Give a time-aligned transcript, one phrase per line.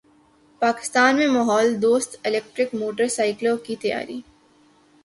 [0.61, 4.19] پاکستان میں ماحول دوست الیکٹرک موٹر سائیکلوں کی تیاری